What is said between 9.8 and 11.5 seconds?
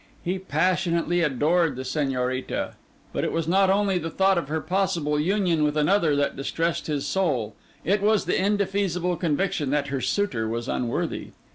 her suitor was unworthy.